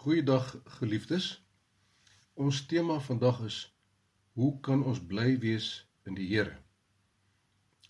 [0.00, 1.42] Goeiedag geliefdes.
[2.32, 3.56] Ons tema vandag is
[4.32, 5.66] hoe kan ons bly wees
[6.08, 6.54] in die Here?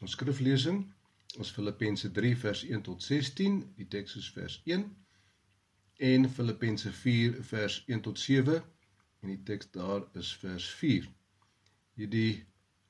[0.03, 0.81] Ons skriflesing
[1.39, 4.83] is Filippense 3 vers 1 tot 16, die teks is vers 1
[6.09, 11.07] en Filippense 4 vers 1 tot 7 en die teks daar is vers 4.
[11.95, 12.33] Hierdie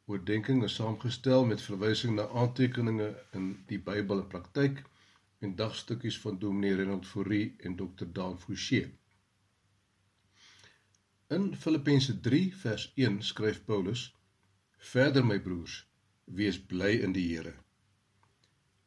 [0.08, 4.80] oordeenking is saamgestel met verwysing na aantekeninge in die Bybel en praktyk
[5.44, 8.08] en dagstukkies van Dominee Renold Fourie en Dr.
[8.16, 8.80] Dan Fouché.
[11.30, 14.00] In Filippense 3 vers 1 skryf Paulus:
[14.78, 15.86] "Verder my broers,
[16.24, 17.52] wees bly in die Here."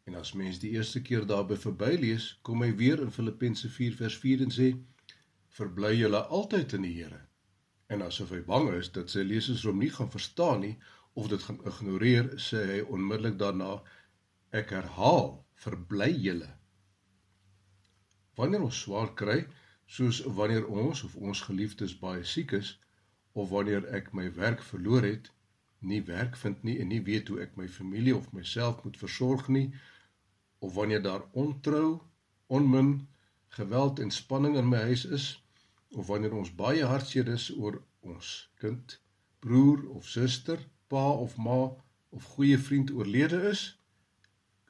[0.03, 4.19] En as mens die eerste keer daarby verbylees, kom hy weer in Filippense 4 vers
[4.25, 4.67] 4 en sê:
[5.55, 7.21] "Verbly julle altyd in die Here."
[7.87, 10.75] En asof hy bang is dat sy lesers hom nie gaan verstaan nie
[11.13, 13.79] of dit gaan ignoreer, sê hy onmiddellik daarna:
[14.51, 16.51] "Ek herhaal, verbly julle."
[18.35, 19.45] Wanneer ons swaar kry,
[19.85, 22.79] soos wanneer ons of ons geliefdes baie siek is
[23.33, 25.31] of wanneer ek my werk verloor het,
[25.79, 29.47] nie werk vind nie en nie weet hoe ek my familie of myself moet versorg
[29.47, 29.67] nie
[30.59, 31.99] of wanneer daar ontrou,
[32.47, 33.07] onmin,
[33.57, 35.25] geweld en spanning in my huis is
[35.91, 38.29] of wanneer ons baie hartseer is oor ons
[38.63, 38.97] kind,
[39.39, 41.59] broer of suster, pa of ma
[42.09, 43.65] of goeie vriend oorlede is,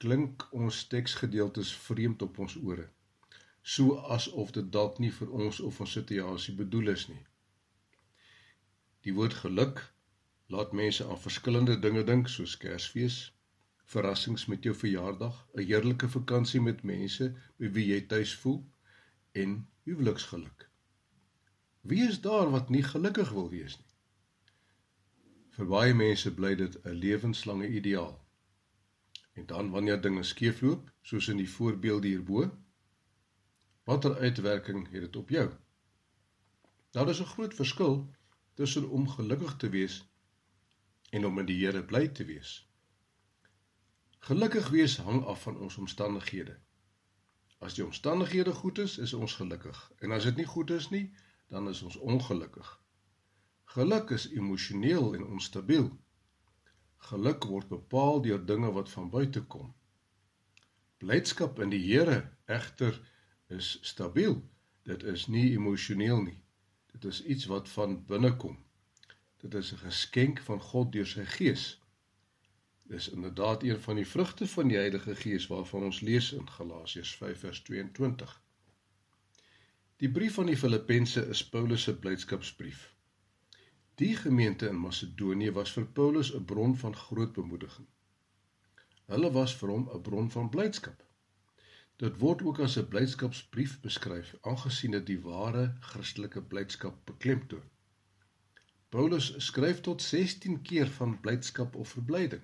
[0.01, 2.89] klink ons teksgedeeltes vreemd op ons ore
[3.63, 7.21] so asof dit dalk nie vir ons of ons situasie bedoel is nie.
[9.07, 9.79] Die woord geluk
[10.51, 13.31] laat mense aan verskillende dinge dink soos Kersfees,
[13.93, 18.59] verrassings met jou verjaardag, 'n heerlike vakansie met mense by wie jy tuis voel
[19.31, 20.69] en huweliksgeluk.
[21.81, 23.91] Wie is daar wat nie gelukkig wil wees nie?
[25.55, 28.19] Vir baie mense bly dit 'n lewenslange ideaal.
[29.33, 32.51] En dan wanneer dinge skeefloop, soos in die voorbeeld hierbo,
[33.83, 35.51] Watter uitwerking het dit op jou?
[36.91, 38.09] Nou daar's 'n groot verskil
[38.53, 40.09] tussen om gelukkig te wees
[41.09, 42.69] en om in die Here bly te wees.
[44.19, 46.59] Gelukkig wees hang af van ons omstandighede.
[47.57, 49.91] As die omstandighede goed is, is ons gelukkig.
[49.97, 51.15] En as dit nie goed is nie,
[51.47, 52.81] dan is ons ongelukkig.
[53.65, 55.89] Geluk is emosioneel en onstabiel.
[56.97, 59.73] Geluk word bepaal deur dinge wat van buite kom.
[60.97, 62.99] Blydskap in die Here egter
[63.57, 64.41] is stabiel.
[64.83, 66.39] Dit is nie emosioneel nie.
[66.91, 68.57] Dit is iets wat van binne kom.
[69.43, 71.81] Dit is 'n geskenk van God deur sy Gees.
[72.83, 77.15] Dis inderdaad een van die vrugte van die Heilige Gees waarvan ons lees in Galasiërs
[77.15, 78.41] 5:22.
[79.97, 82.93] Die brief aan die Filippense is Paulus se blydskapsbrief.
[83.95, 87.87] Die gemeente in Macedonië was vir Paulus 'n bron van groot bemoediging.
[89.05, 91.03] Hulle was vir hom 'n bron van blydskap.
[92.01, 97.67] Dit word ook as 'n blydskapsbrief beskryf, aangesien dit die ware Christelike blydskap beklemtoon.
[98.89, 102.41] Paulus skryf tot 16 keer van blydskap of verblyding.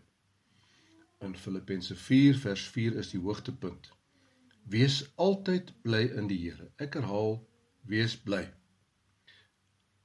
[1.19, 3.91] In Filippense 4 vers 4 is die hoogtepunt.
[4.63, 6.71] Wees altyd bly in die Here.
[6.77, 7.47] Ek herhaal,
[7.81, 8.43] wees bly.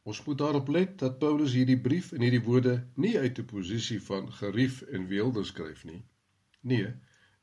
[0.05, 4.01] Ons moet daarop let dat Paulus hierdie brief en hierdie woorde nie uit 'n posisie
[4.03, 6.03] van gerief en weelde skryf nie.
[6.61, 6.93] Nee,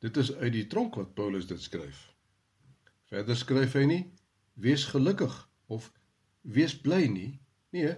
[0.02, 2.00] Dit is uit die tronk wat Paulus dit skryf.
[3.12, 4.04] Verder skryf hy nie
[4.62, 5.34] wees gelukkig
[5.70, 5.92] of
[6.42, 7.32] wees bly nie.
[7.76, 7.94] Nee,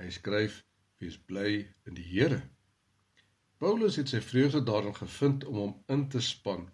[0.00, 0.62] hy skryf
[1.00, 1.50] wees bly
[1.88, 2.40] in die Here.
[3.60, 6.70] Paulus het sy vreugde daarin gevind om hom in te span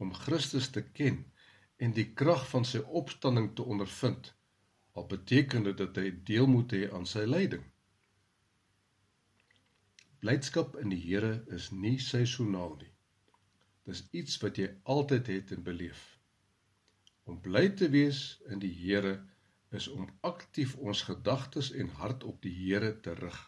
[0.00, 1.18] om Christus te ken
[1.76, 4.32] en die krag van sy opstanding te ondervind.
[4.96, 7.66] Al beteken dit dat hy deel moet hê aan sy lyding.
[10.24, 12.89] Blydskap in die Here is nie seisoonaal nie.
[13.88, 16.00] Dis iets wat jy altyd het en beleef.
[17.24, 19.14] Om bly te wees in die Here
[19.78, 23.38] is om aktief ons gedagtes en hart op die Here te rig.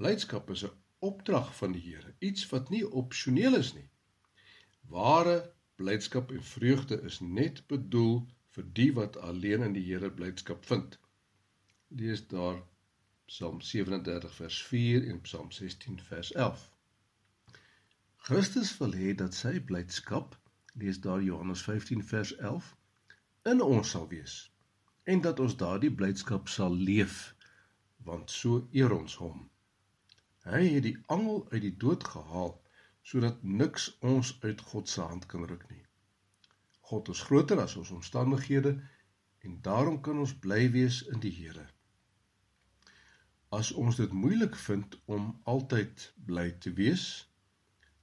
[0.00, 3.88] Blydskap is 'n opdrag van die Here, iets wat nie opsioneel is nie.
[4.88, 8.26] Ware blydskap en vreugde is net bedoel
[8.56, 10.98] vir die wat alleen in die Here blydskap vind.
[11.88, 12.62] Lees daar
[13.26, 16.70] Psalm 37 vers 4 en Psalm 16 vers 11.
[18.30, 20.36] Christus wil hê dat sy blydskap,
[20.78, 22.66] lees daar Johannes 15 vers 11,
[23.52, 24.34] in ons sal wees
[25.10, 27.16] en dat ons daardie blydskap sal leef,
[28.06, 29.40] want so eer ons hom.
[30.46, 32.52] Hy het die angel uit die dood gehaal
[33.12, 35.82] sodat niks ons uit God se hand kan ruk nie.
[36.92, 38.76] God is groter as ons omstandighede
[39.42, 41.66] en daarom kan ons bly wees in die Here.
[43.50, 47.08] As ons dit moeilik vind om altyd bly te wees,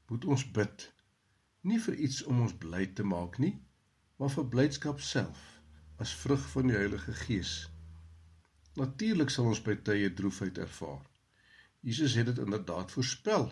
[0.08, 0.88] moet ons bid
[1.68, 3.54] nie vir iets om ons bly te maak nie,
[4.18, 5.42] maar vir blydskap self,
[6.04, 7.54] as vrug van die Heilige Gees.
[8.80, 11.04] Natuurlik sal ons by tye droefheid ervaar.
[11.82, 13.50] Jesus het dit inderdaad voorspel.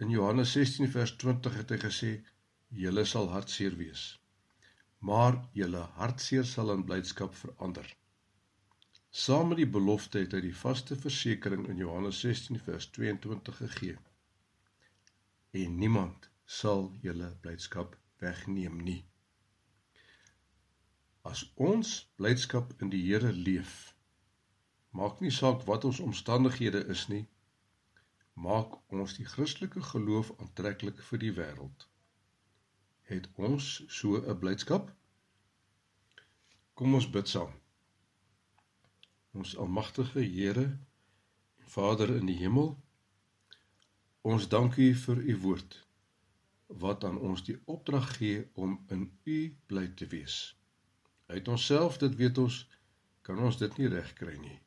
[0.00, 2.10] In Johannes 16 vers 20 het hy gesê:
[2.82, 4.04] "Julle sal hartseer wees,
[4.98, 7.96] maar julle hartseer sal in blydskap verander."
[9.10, 13.98] Saam met die belofte het hy die vaste versekering in Johannes 16 vers 22 gegee.
[15.50, 19.00] En niemand sal julle blydskap wegneem nie.
[21.26, 23.72] As ons blydskap in die Here leef,
[24.94, 27.24] maak nie saak wat ons omstandighede is nie,
[28.46, 31.86] maak ons die Christelike geloof aantreklik vir die wêreld.
[33.10, 34.94] Het ons so 'n blydskap?
[36.74, 37.50] Kom ons bid saam.
[39.34, 40.66] Ons almagtige Here
[41.58, 42.76] en Vader in die hemel,
[44.22, 45.78] ons dank U vir U woord
[46.82, 50.56] wat aan ons die opdrag gee om in U bly te wees.
[51.26, 52.58] Uit onsself, dit weet ons,
[53.26, 54.58] kan ons dit nie regkry nie.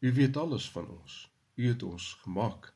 [0.00, 1.30] U weet alles van ons.
[1.54, 2.72] U het ons gemaak.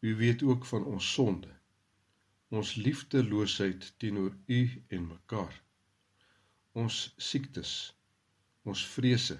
[0.00, 1.50] U weet ook van ons sonde.
[2.48, 5.62] Ons liefdeloosheid teenoor U en mekaar.
[6.72, 7.94] Ons siektes,
[8.62, 9.38] ons vrese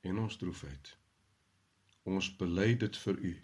[0.00, 0.96] en ons droefheid.
[2.02, 3.34] Ons bely dit vir U.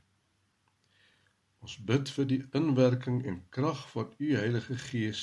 [1.67, 5.23] Ons bid vir die inwerking en krag van U Heilige Gees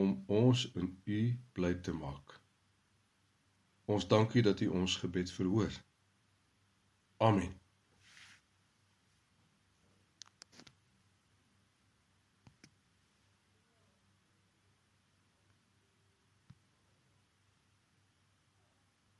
[0.00, 1.22] om ons in U
[1.58, 2.36] bly te maak.
[3.90, 5.74] Ons dankie dat U ons gebed verhoor.
[7.18, 7.50] Amen.